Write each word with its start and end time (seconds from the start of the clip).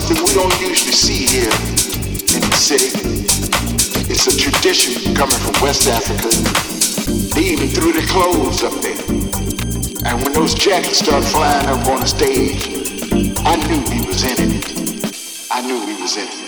something 0.00 0.22
we 0.26 0.34
don't 0.34 0.60
usually 0.60 0.92
see 0.92 1.24
here 1.24 1.52
in 2.36 2.42
the 2.50 2.56
city. 2.56 2.90
It's 4.12 4.26
a 4.26 4.36
tradition 4.36 5.14
coming 5.14 5.38
from 5.38 5.54
West 5.62 5.88
Africa. 5.88 6.28
They 7.34 7.52
even 7.52 7.68
threw 7.68 7.94
their 7.94 8.06
clothes 8.06 8.62
up 8.62 8.74
there. 8.82 9.00
And 10.04 10.22
when 10.22 10.34
those 10.34 10.52
jackets 10.52 10.98
start 10.98 11.24
flying 11.24 11.66
up 11.68 11.86
on 11.86 12.00
the 12.00 12.06
stage, 12.06 12.68
I 13.46 13.56
knew 13.56 13.80
he 13.90 14.06
was 14.06 14.22
in 14.24 14.36
it. 14.52 15.46
I 15.50 15.62
knew 15.62 15.80
he 15.86 16.02
was 16.02 16.16
in 16.18 16.28
it. 16.28 16.45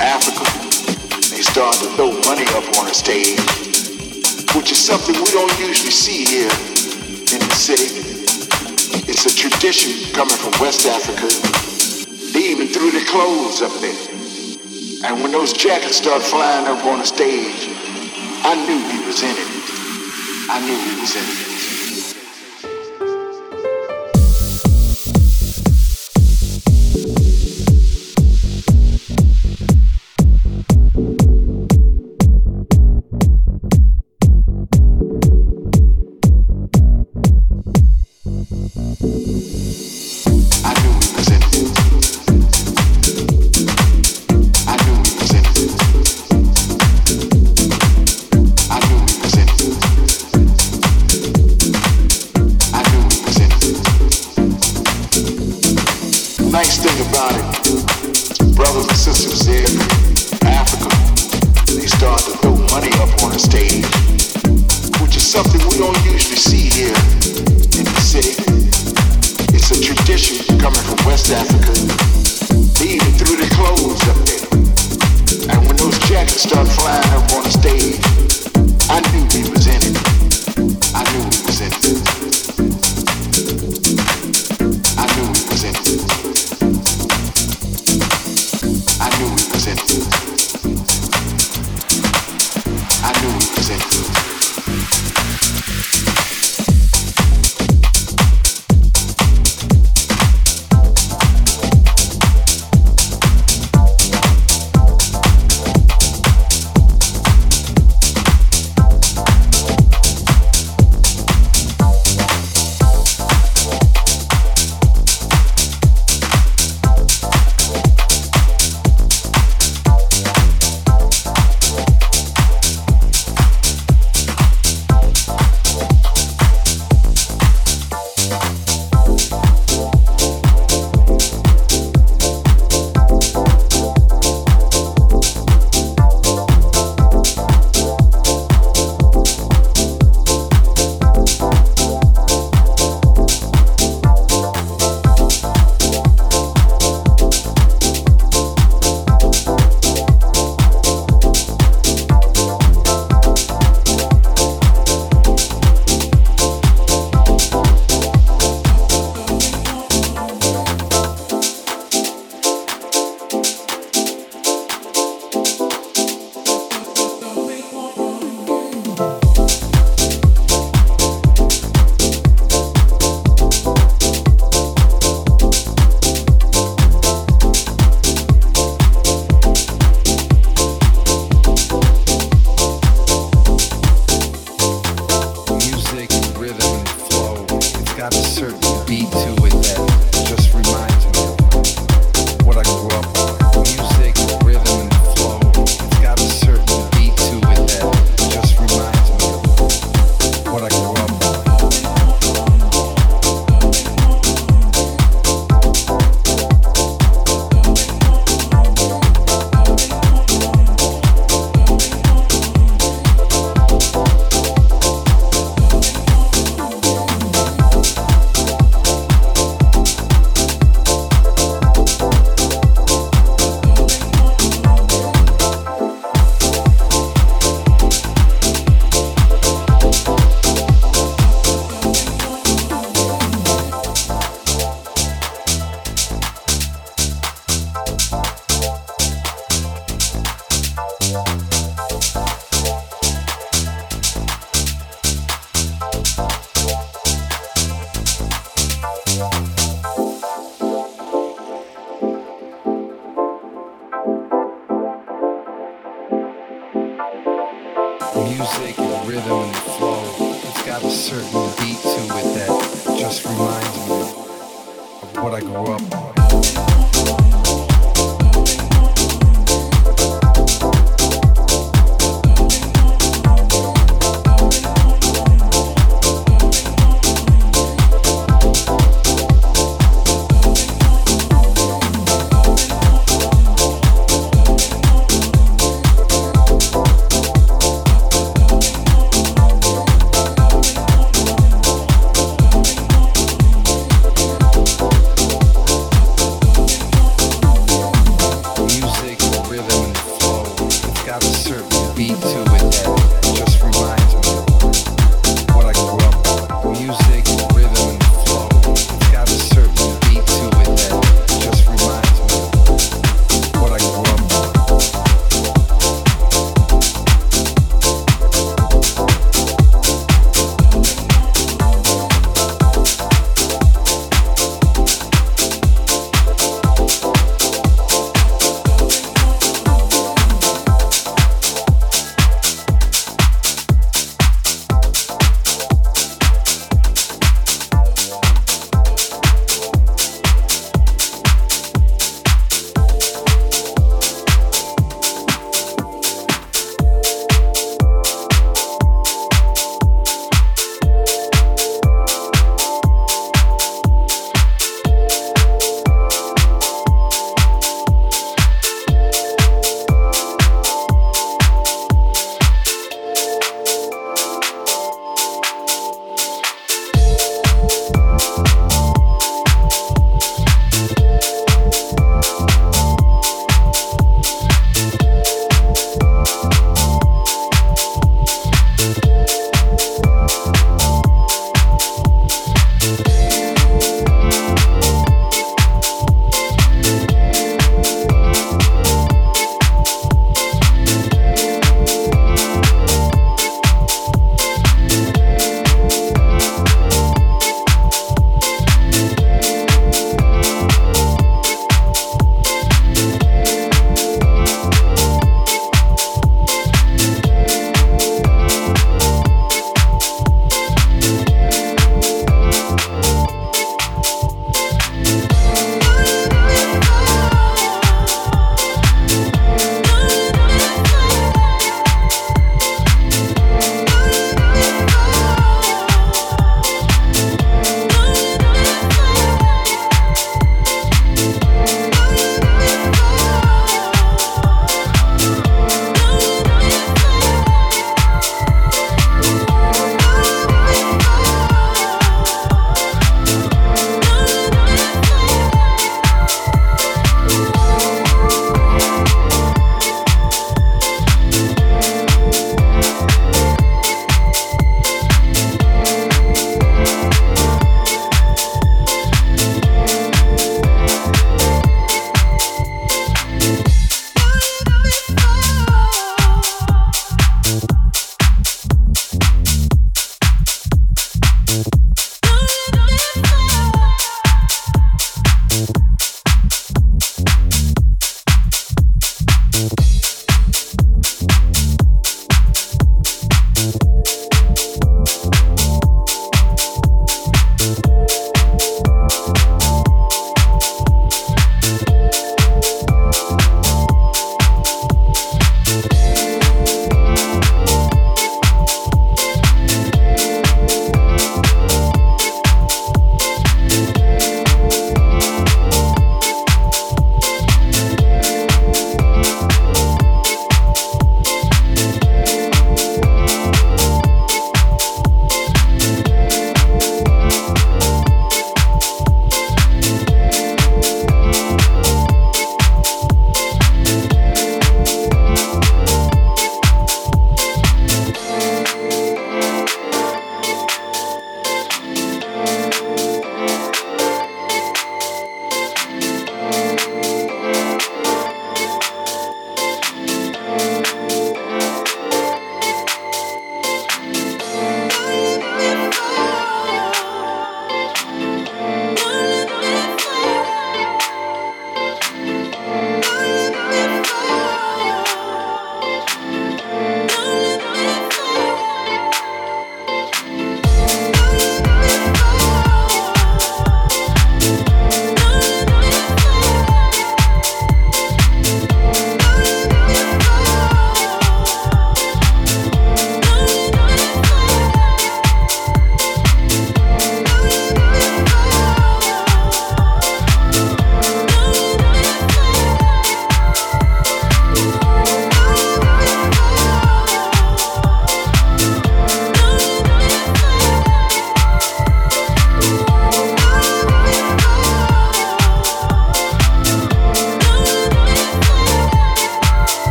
Africa, 0.00 0.46
and 1.14 1.24
they 1.34 1.42
start 1.42 1.74
to 1.82 1.90
throw 1.96 2.12
money 2.22 2.46
up 2.54 2.64
on 2.78 2.86
the 2.86 2.94
stage, 2.94 3.38
which 4.54 4.70
is 4.70 4.78
something 4.78 5.14
we 5.14 5.30
don't 5.30 5.58
usually 5.58 5.90
see 5.90 6.24
here 6.24 6.50
in 7.34 7.40
the 7.42 7.54
city. 7.54 7.98
It's 9.10 9.26
a 9.26 9.34
tradition 9.34 10.12
coming 10.14 10.36
from 10.36 10.54
West 10.60 10.86
Africa. 10.86 11.26
They 12.32 12.50
even 12.50 12.68
threw 12.68 12.90
their 12.90 13.04
clothes 13.06 13.62
up 13.62 13.72
there. 13.80 13.98
And 15.04 15.22
when 15.22 15.32
those 15.32 15.52
jackets 15.52 15.96
start 15.96 16.22
flying 16.22 16.66
up 16.66 16.84
on 16.84 16.98
the 17.00 17.06
stage, 17.06 17.68
I 18.44 18.54
knew 18.66 18.78
he 18.78 19.06
was 19.06 19.22
in 19.22 19.34
it. 19.34 19.50
I 20.50 20.60
knew 20.60 20.78
he 20.78 21.00
was 21.00 21.16
in 21.16 21.24
it. 21.24 21.47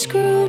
screw 0.00 0.39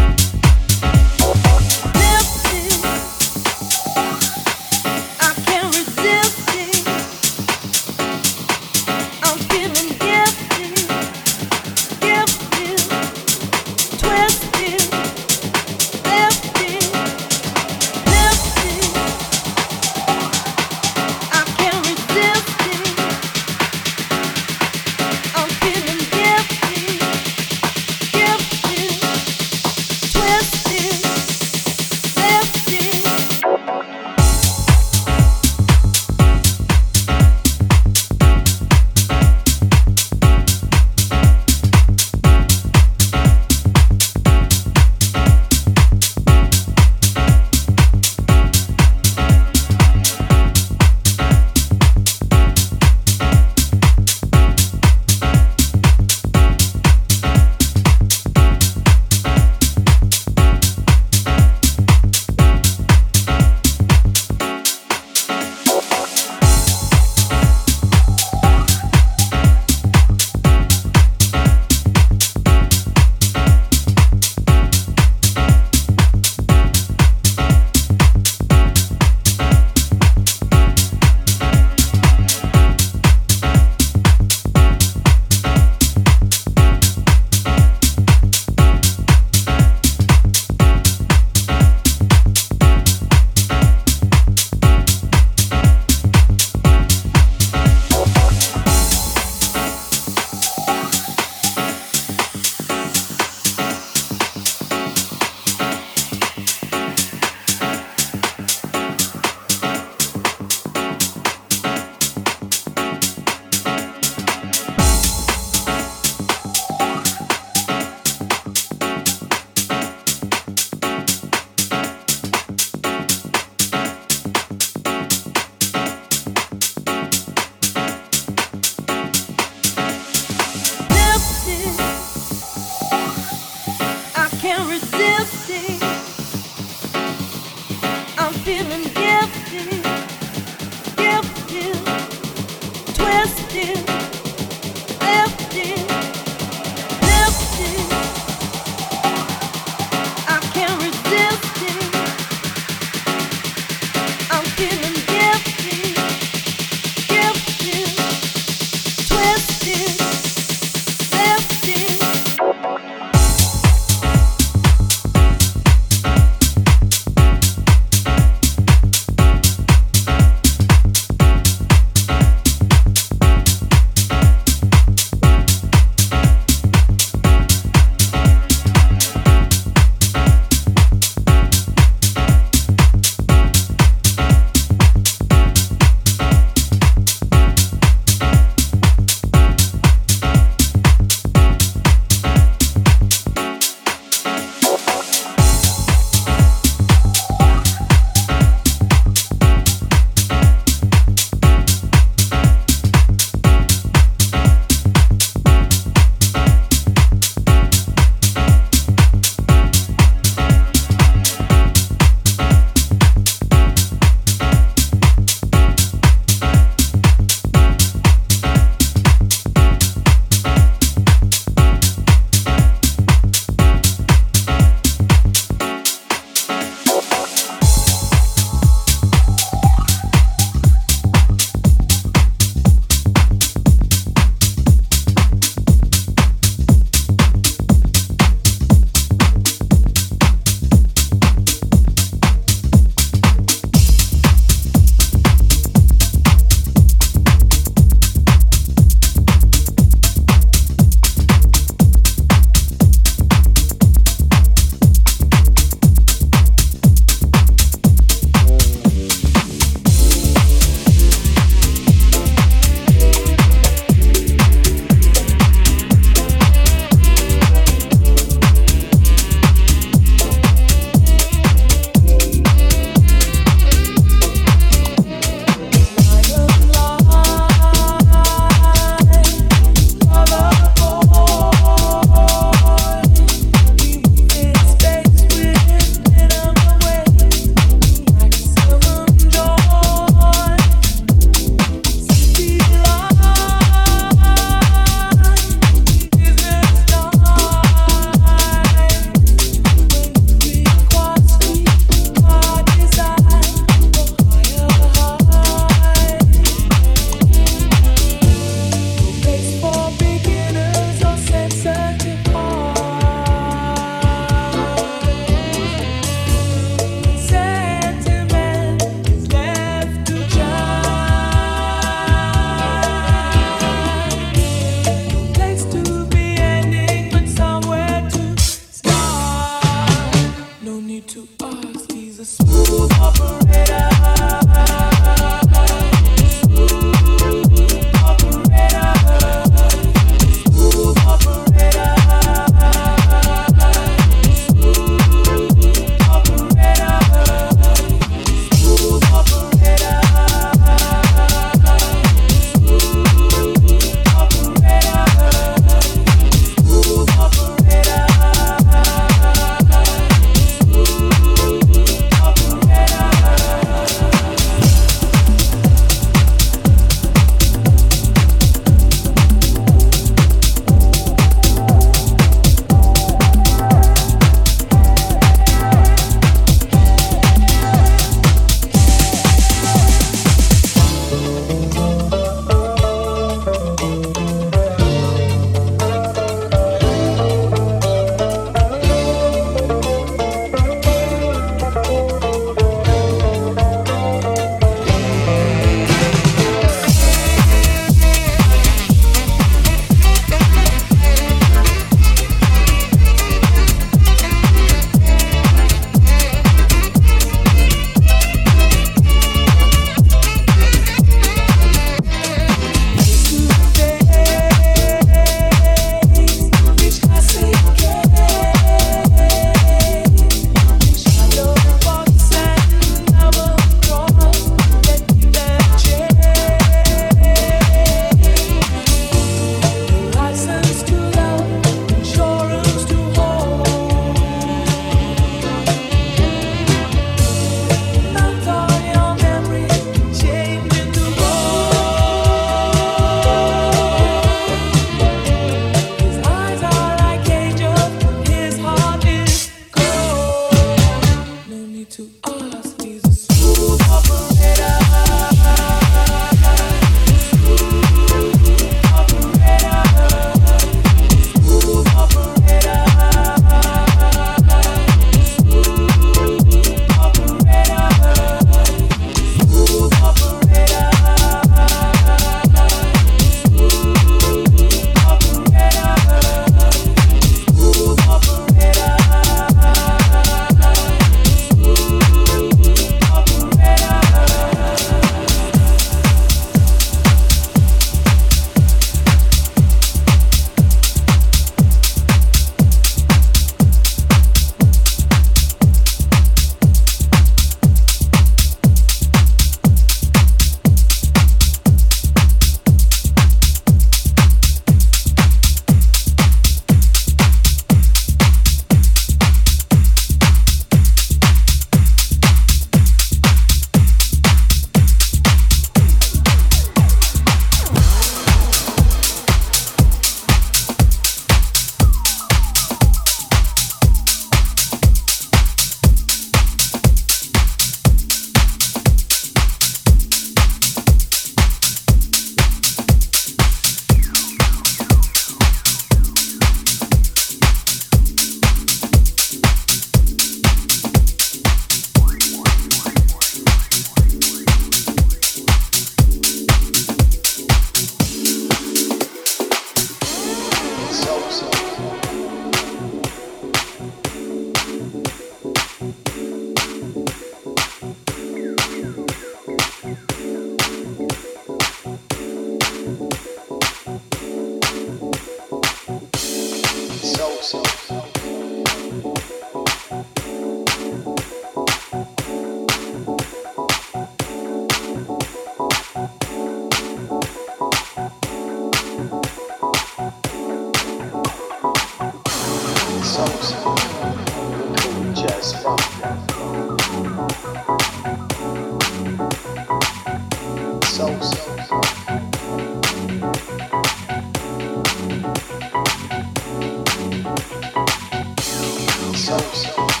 souls. 599.21 600.00